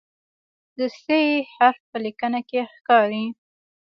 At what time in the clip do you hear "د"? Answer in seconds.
0.77-0.79